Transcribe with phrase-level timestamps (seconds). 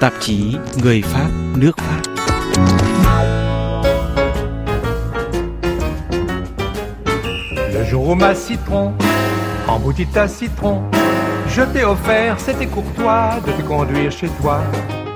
[0.00, 2.02] Tạp chí Người Pháp, nước Pháp
[7.74, 8.92] Le jour où ma citron
[9.68, 10.82] emboutit ta citron,
[11.56, 14.60] je t'ai offert, c'était courtois de te conduire chez toi.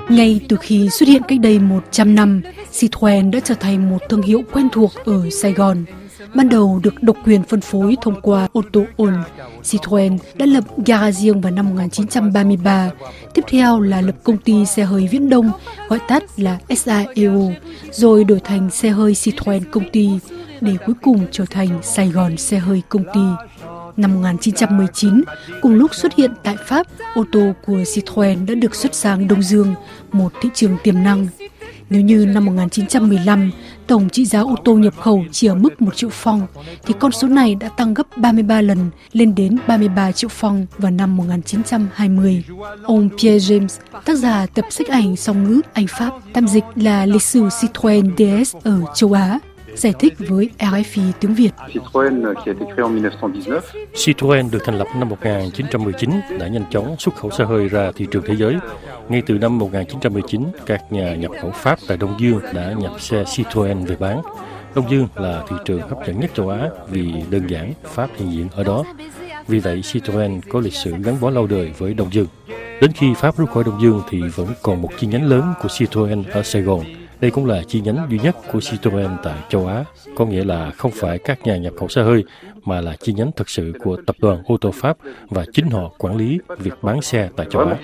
[0.09, 4.21] Ngay từ khi xuất hiện cách đây 100 năm, Citroën đã trở thành một thương
[4.21, 5.85] hiệu quen thuộc ở Sài Gòn.
[6.35, 9.13] Ban đầu được độc quyền phân phối thông qua ô tô Ôn,
[9.63, 12.89] Citroën đã lập gara riêng vào năm 1933.
[13.33, 15.51] Tiếp theo là lập công ty xe hơi Viễn Đông,
[15.89, 17.51] gọi tắt là SAEO,
[17.91, 20.09] rồi đổi thành xe hơi Citroën công ty,
[20.61, 23.21] để cuối cùng trở thành Sài Gòn xe hơi công ty.
[23.97, 25.23] Năm 1919,
[25.61, 29.43] cùng lúc xuất hiện tại Pháp, ô tô của Citroën đã được xuất sang Đông
[29.43, 29.75] Dương,
[30.11, 31.27] một thị trường tiềm năng.
[31.93, 33.51] Nếu như năm 1915,
[33.87, 36.47] tổng trị giá ô tô nhập khẩu chỉ ở mức 1 triệu phong,
[36.85, 40.91] thì con số này đã tăng gấp 33 lần lên đến 33 triệu phong vào
[40.91, 42.43] năm 1920.
[42.83, 47.05] Ông Pierre James, tác giả tập sách ảnh song ngữ Anh Pháp, tạm dịch là
[47.05, 49.39] lịch sử Citroën DS ở châu Á,
[49.75, 51.51] giải thích với RFI tiếng Việt.
[51.73, 53.53] Citroën qui a été créé en 1919.
[53.93, 58.07] Citroën được thành lập năm 1919 đã nhanh chóng xuất khẩu xe hơi ra thị
[58.11, 58.55] trường thế giới.
[59.09, 63.23] Ngay từ năm 1919, các nhà nhập khẩu Pháp tại Đông Dương đã nhập xe
[63.23, 64.21] Citroën về bán.
[64.75, 68.31] Đông Dương là thị trường hấp dẫn nhất châu Á vì đơn giản Pháp hiện
[68.31, 68.83] diện ở đó.
[69.47, 72.27] Vì vậy, Citroën có lịch sử gắn bó lâu đời với Đông Dương.
[72.81, 75.67] Đến khi Pháp rút khỏi Đông Dương thì vẫn còn một chi nhánh lớn của
[75.67, 76.83] Citroën ở Sài Gòn.
[77.23, 79.83] Đây cũng là chi nhánh duy nhất của Citroën tại châu Á,
[80.15, 82.23] có nghĩa là không phải các nhà nhập khẩu xe hơi,
[82.65, 84.97] mà là chi nhánh thực sự của tập đoàn ô tô Pháp
[85.29, 87.67] và chính họ quản lý việc bán xe tại châu Á.
[87.67, 87.77] Euh.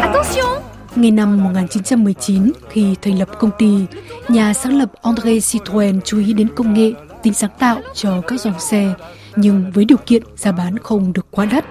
[0.00, 0.62] Attention
[0.96, 3.86] Ngày năm 1919, khi thành lập công ty,
[4.28, 8.40] nhà sáng lập André Citroën chú ý đến công nghệ, tính sáng tạo cho các
[8.40, 8.92] dòng xe,
[9.36, 11.64] nhưng với điều kiện giá bán không được quá đắt.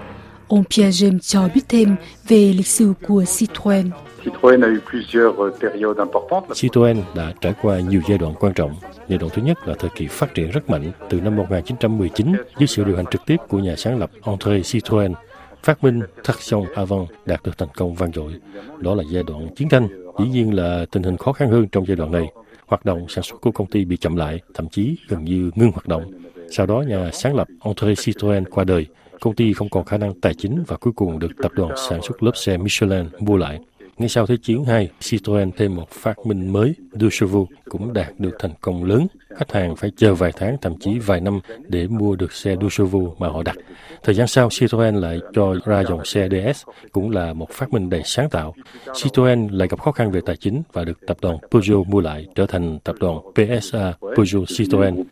[0.48, 1.96] Ông Pierre James cho biết thêm
[2.28, 3.90] về lịch sử của Citroën.
[4.24, 6.64] Citroën a eu plusieurs périodes importantes.
[6.64, 8.74] Citroën đã trải qua nhiều giai đoạn quan trọng.
[9.08, 12.66] Giai đoạn thứ nhất là thời kỳ phát triển rất mạnh từ năm 1919 dưới
[12.66, 15.12] sự điều hành trực tiếp của nhà sáng lập André Citroën.
[15.62, 18.32] Phát minh traction avant đạt được thành công vang dội.
[18.78, 19.88] Đó là giai đoạn chiến tranh.
[20.18, 22.26] Dĩ nhiên là tình hình khó khăn hơn trong giai đoạn này.
[22.66, 25.70] Hoạt động sản xuất của công ty bị chậm lại, thậm chí gần như ngưng
[25.70, 26.12] hoạt động.
[26.50, 28.86] Sau đó nhà sáng lập André Citroën qua đời.
[29.20, 32.02] Công ty không còn khả năng tài chính và cuối cùng được tập đoàn sản
[32.02, 33.60] xuất lớp xe Michelin mua lại.
[33.98, 37.24] Ngay sau Thế chiến 2, Citroën thêm một phát minh mới, deux
[37.64, 39.06] cũng đạt được thành công lớn.
[39.36, 42.80] Khách hàng phải chờ vài tháng, thậm chí vài năm để mua được xe deux
[43.18, 43.56] mà họ đặt.
[44.02, 47.90] Thời gian sau, Citroën lại cho ra dòng xe DS, cũng là một phát minh
[47.90, 48.54] đầy sáng tạo.
[48.86, 52.26] Citroën lại gặp khó khăn về tài chính và được tập đoàn Peugeot mua lại,
[52.34, 55.04] trở thành tập đoàn PSA Peugeot Citroën.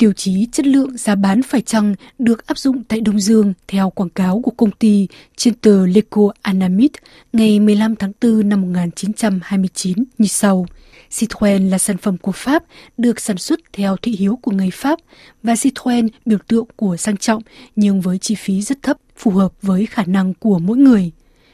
[0.00, 3.90] Tiêu chí chất lượng giá bán phải chăng được áp dụng tại Đông Dương theo
[3.90, 6.90] quảng cáo của công ty trên tờ Leco Anamit
[7.32, 10.66] ngày 15 tháng 4 năm 1929 như sau.
[11.10, 12.64] Citroën là sản phẩm của Pháp,
[12.98, 14.98] được sản xuất theo thị hiếu của người Pháp
[15.42, 17.42] và Citroën biểu tượng của sang trọng
[17.76, 21.10] nhưng với chi phí rất thấp, phù hợp với khả năng của mỗi người.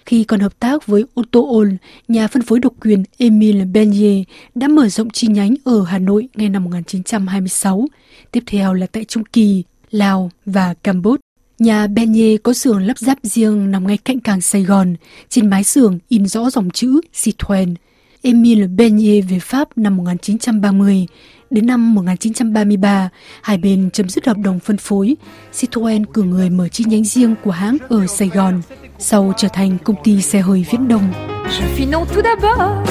[0.06, 1.74] Khi còn hợp tác với Otto Ohl, Ol,
[2.08, 4.24] nhà phân phối độc quyền Emile Bernier
[4.54, 7.86] đã mở rộng chi nhánh ở Hà Nội ngay năm 1926,
[8.30, 11.20] tiếp theo là tại Trung Kỳ, Lào và Campuchia.
[11.58, 14.94] Nhà Benye có xưởng lắp ráp riêng nằm ngay cạnh cảng Sài Gòn,
[15.28, 17.74] trên mái xưởng in rõ dòng chữ Citroën.
[18.22, 21.06] Emile Benye về Pháp năm 1930.
[21.50, 23.08] Đến năm 1933,
[23.42, 25.16] hai bên chấm dứt hợp đồng phân phối.
[25.52, 28.62] Citroën cử người mở chi nhánh riêng của hãng ở Sài Gòn,
[28.98, 31.12] sau trở thành công ty xe hơi Viễn Đông.
[31.46, 32.90] Je finon tout d'abord,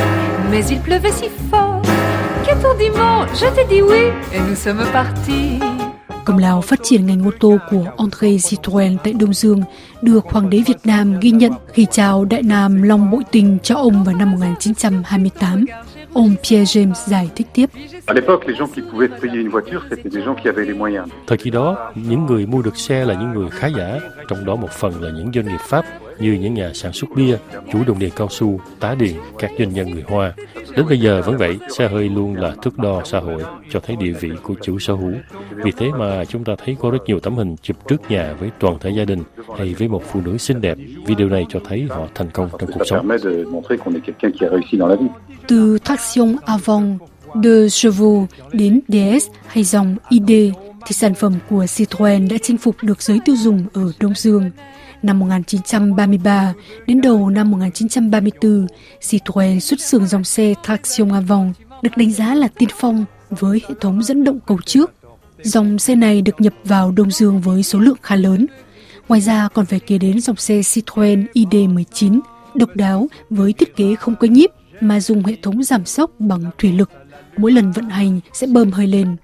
[0.51, 1.64] mais il pleuvait si fort
[2.45, 5.59] qu'étourdiment je t'ai dit oui et nous sommes partis.
[6.25, 9.61] Công lao phát triển ngành ô tô của André Citroën tại Đông Dương
[10.01, 13.75] được Hoàng đế Việt Nam ghi nhận khi trao Đại Nam Long Bội Tình cho
[13.75, 15.65] ông vào năm 1928.
[16.13, 17.69] Ông Pierre James giải thích tiếp.
[18.05, 20.67] À l'époque, les gens qui pouvaient se payer une voiture, c'était des gens qui avaient
[20.67, 21.09] les moyens.
[21.27, 24.55] Thời kỳ đó, những người mua được xe là những người khá giả, trong đó
[24.55, 25.85] một phần là những doanh nghiệp Pháp
[26.19, 27.37] như những nhà sản xuất bia,
[27.71, 30.33] chủ đồng điện cao su, tá điện, các doanh nhân người Hoa.
[30.75, 33.95] Đến bây giờ vẫn vậy, xe hơi luôn là thước đo xã hội, cho thấy
[33.95, 35.13] địa vị của chủ sở hữu.
[35.51, 38.49] Vì thế mà chúng ta thấy có rất nhiều tấm hình chụp trước nhà với
[38.59, 39.23] toàn thể gia đình
[39.57, 42.49] hay với một phụ nữ xinh đẹp, vì điều này cho thấy họ thành công
[42.59, 43.09] trong cuộc sống.
[45.47, 46.97] Từ traction avant,
[47.43, 50.53] de chevaux đến DS hay dòng ID
[50.85, 54.51] thì sản phẩm của Citroën đã chinh phục được giới tiêu dùng ở Đông Dương.
[55.05, 56.53] Năm 1933
[56.87, 58.67] đến đầu năm 1934,
[59.01, 63.75] Citroën xuất xưởng dòng xe traction avant được đánh giá là tiên phong với hệ
[63.81, 64.93] thống dẫn động cầu trước.
[65.43, 68.45] Dòng xe này được nhập vào Đông Dương với số lượng khá lớn.
[69.07, 72.19] Ngoài ra còn phải kể đến dòng xe Citroën ID19,
[72.55, 76.43] độc đáo với thiết kế không có nhíp mà dùng hệ thống giảm sóc bằng
[76.57, 76.89] thủy lực.
[77.37, 79.15] Mỗi lần vận hành sẽ bơm hơi lên.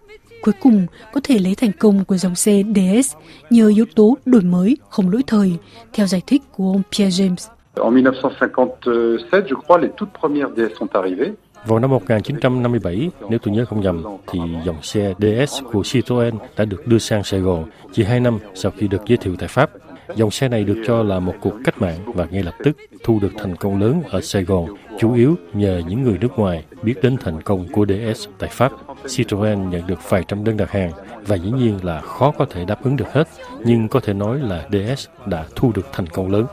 [0.42, 3.16] Cuối cùng có thể lấy thành công của dòng xe DS
[3.50, 5.54] nhờ yếu tố đổi mới không lỗi thời,
[5.94, 7.48] theo giải thích của ông Pierre James.
[7.76, 11.32] En 1957, je crois, les toutes premières DS sont arrivées.
[11.66, 16.66] Vào năm 1957, nếu tôi nhớ không nhầm, thì dòng xe DS của Citroën đã
[16.66, 19.72] được đưa sang Sài Gòn chỉ hai năm sau khi được giới thiệu tại Pháp.
[20.16, 23.20] Dòng xe này được cho là một cuộc cách mạng và ngay lập tức thu
[23.22, 24.66] được thành công lớn ở Sài Gòn,
[25.00, 28.72] chủ yếu nhờ những người nước ngoài biết đến thành công của DS tại Pháp.
[29.06, 30.92] Citroën nhận được vài trăm đơn đặt hàng
[31.28, 33.28] và dĩ nhiên là khó có thể đáp ứng được hết,
[33.66, 36.46] nhưng có thể nói là DS đã thu được thành công lớn.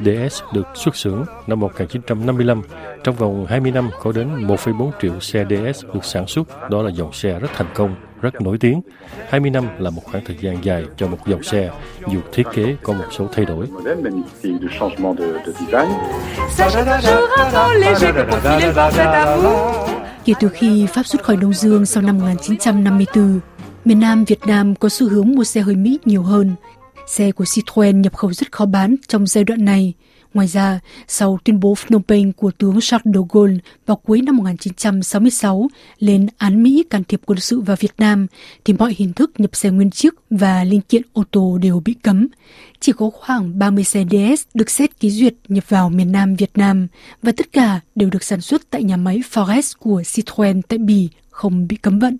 [0.00, 2.62] DS được xuất xưởng năm 1955.
[3.04, 6.70] Trong vòng 20 năm có đến 1,4 triệu xe DS được sản xuất.
[6.70, 8.80] Đó là dòng xe rất thành công, rất nổi tiếng.
[9.28, 11.70] 20 năm là một khoảng thời gian dài cho một dòng xe,
[12.12, 13.66] dù thiết kế có một số thay đổi.
[20.24, 23.40] Kể từ khi Pháp rút khỏi Đông Dương sau năm 1954,
[23.84, 26.54] miền Nam Việt Nam có xu hướng mua xe hơi Mỹ nhiều hơn.
[27.06, 29.94] Xe của Citroën nhập khẩu rất khó bán trong giai đoạn này.
[30.34, 34.36] Ngoài ra, sau tuyên bố Phnom Penh của tướng Charles de Gaulle vào cuối năm
[34.36, 35.68] 1966
[35.98, 38.26] lên án Mỹ can thiệp quân sự vào Việt Nam,
[38.64, 41.94] thì mọi hình thức nhập xe nguyên chiếc và linh kiện ô tô đều bị
[41.94, 42.28] cấm.
[42.80, 46.50] Chỉ có khoảng 30 xe DS được xét ký duyệt nhập vào miền Nam Việt
[46.54, 46.86] Nam
[47.22, 51.08] và tất cả đều được sản xuất tại nhà máy Forest của Citroën tại Bỉ,
[51.30, 52.16] không bị cấm vận.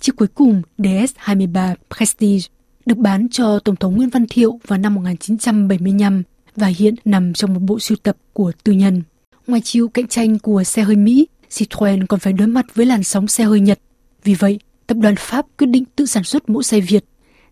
[0.00, 2.57] Chiếc cuối cùng DS23 Prestige
[2.88, 6.22] được bán cho Tổng thống Nguyễn Văn Thiệu vào năm 1975
[6.56, 9.02] và hiện nằm trong một bộ sưu tập của tư nhân.
[9.46, 13.02] Ngoài chiêu cạnh tranh của xe hơi Mỹ, Citroën còn phải đối mặt với làn
[13.02, 13.78] sóng xe hơi Nhật.
[14.24, 17.04] Vì vậy, tập đoàn Pháp quyết định tự sản xuất mẫu xe Việt.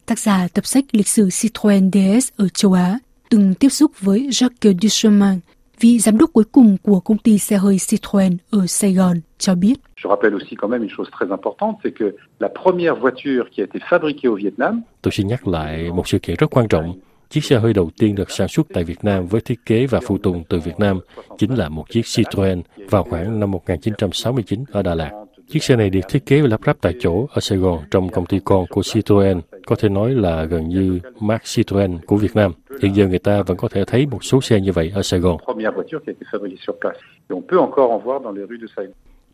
[0.06, 2.98] Tác giả tập sách lịch sử Citroën DS ở châu Á
[3.30, 5.40] từng tiếp xúc với Jacques Duchemin,
[5.80, 9.54] vị giám đốc cuối cùng của công ty xe hơi Citroën ở Sài Gòn, cho
[9.54, 9.74] biết.
[9.96, 13.62] Je rappelle aussi quand même une chose très importante, c'est que la première voiture qui
[13.62, 14.82] a été fabriquée au Vietnam.
[15.02, 17.00] Tôi xin nhắc lại một sự kiện rất quan trọng.
[17.30, 20.00] Chiếc xe hơi đầu tiên được sản xuất tại Việt Nam với thiết kế và
[20.06, 21.00] phụ tùng từ Việt Nam
[21.38, 25.25] chính là một chiếc Citroën vào khoảng năm 1969 ở Đà Lạt.
[25.48, 28.08] Chiếc xe này được thiết kế và lắp ráp tại chỗ ở Sài Gòn trong
[28.08, 32.36] công ty con của Citroën, có thể nói là gần như Mark Citroën của Việt
[32.36, 32.52] Nam.
[32.82, 35.20] Hiện giờ người ta vẫn có thể thấy một số xe như vậy ở Sài
[35.20, 35.36] Gòn.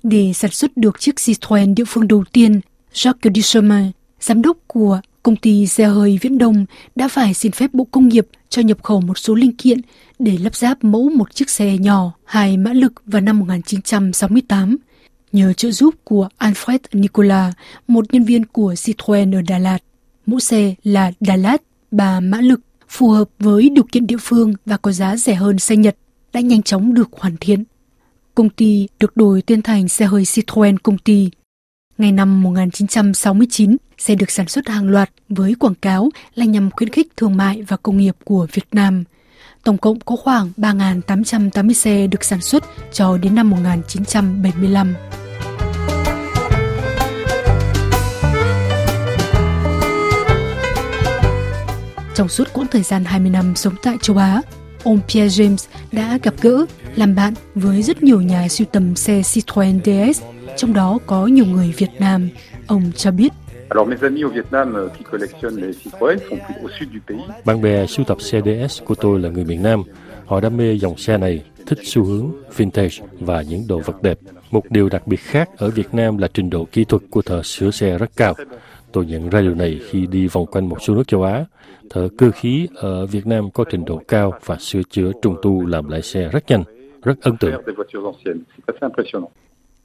[0.03, 2.61] Để sản xuất được chiếc Citroën địa phương đầu tiên,
[2.93, 7.71] Jacques Duchemin, giám đốc của công ty xe hơi Viễn Đông đã phải xin phép
[7.73, 9.79] Bộ Công nghiệp cho nhập khẩu một số linh kiện
[10.19, 14.77] để lắp ráp mẫu một chiếc xe nhỏ hai mã lực vào năm 1968.
[15.33, 17.53] Nhờ trợ giúp của Alfred Nicola,
[17.89, 19.79] một nhân viên của Citroën ở Đà Lạt,
[20.27, 24.55] mẫu xe là Đà Lạt 3 mã lực phù hợp với điều kiện địa phương
[24.67, 25.97] và có giá rẻ hơn xe Nhật
[26.33, 27.65] đã nhanh chóng được hoàn thiện.
[28.35, 31.31] Công ty được đổi tên thành xe hơi Citroën công ty.
[31.99, 36.91] Ngày năm 1969, xe được sản xuất hàng loạt với quảng cáo là nhằm khuyến
[36.91, 39.05] khích thương mại và công nghiệp của Việt Nam.
[39.65, 44.95] Tổng cộng có khoảng 3.880 xe được sản xuất cho đến năm 1975.
[52.15, 54.43] Trong suốt quãng thời gian 20 năm sống tại châu Á,
[54.85, 56.67] ông Pierre James đã gặp gỡ,
[56.97, 59.81] làm bạn với rất nhiều nhà sưu tầm xe Citroën
[60.13, 60.23] DS,
[60.57, 62.29] trong đó có nhiều người Việt Nam.
[62.67, 63.33] Ông cho biết.
[63.69, 66.99] Alors mes amis au Vietnam euh, qui collectionnent les Citroën sont plus au sud du
[67.09, 67.45] pays.
[67.45, 69.83] Bạn bè sưu tập xe DS của tôi là người miền Nam.
[70.27, 74.19] Họ đam mê dòng xe này, thích xu hướng vintage và những đồ vật đẹp.
[74.51, 77.43] Một điều đặc biệt khác ở Việt Nam là trình độ kỹ thuật của thợ
[77.43, 78.35] sửa xe rất cao.
[78.93, 81.45] Tôi nhận ra điều này khi đi vòng quanh một số nước châu Á.
[81.93, 85.67] Thợ cơ khí ở Việt Nam có trình độ cao và sửa chữa trùng tu
[85.67, 86.65] làm lại xe rất nhanh,
[87.03, 87.63] rất ấn tượng.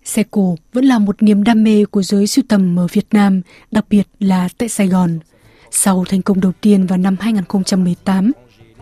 [0.04, 3.42] Xe cổ vẫn là một niềm đam mê của giới sưu tầm ở Việt Nam,
[3.72, 5.20] đặc biệt là tại Sài Gòn.
[5.72, 8.32] Sau thành công đầu tiên vào năm 2018,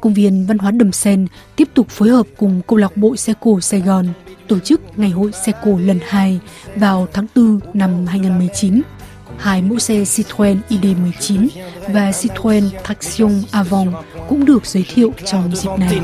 [0.01, 3.33] Công viên Văn hóa Đầm Sen tiếp tục phối hợp cùng Câu lạc bộ xe
[3.39, 4.05] cổ Sài Gòn
[4.47, 6.39] tổ chức Ngày hội xe cổ lần 2
[6.75, 8.81] vào tháng 4 năm 2019
[9.37, 11.47] hai mẫu xe Citroën ID19
[11.87, 13.93] và Citroën Traction Avant
[14.29, 15.99] cũng được giới thiệu trong dịp này.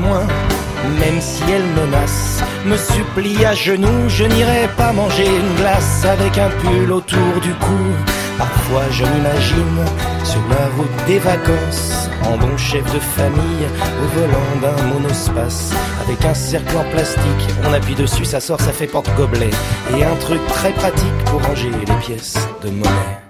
[1.00, 6.38] Même si elle menace, me supplie à genoux, je n'irai pas manger une glace avec
[6.38, 8.21] un pull autour du cou.
[8.38, 9.84] Parfois je m'imagine
[10.24, 13.66] sur la route des vacances, en bon chef de famille,
[14.02, 15.72] au volant d'un monospace,
[16.04, 17.22] avec un cercle en plastique,
[17.68, 19.50] on appuie dessus, ça sort, ça fait porte-gobelet,
[19.96, 23.21] et un truc très pratique pour ranger les pièces de monnaie.